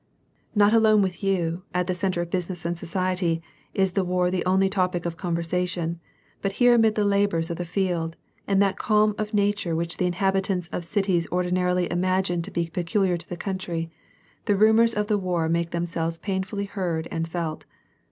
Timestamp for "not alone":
0.55-1.03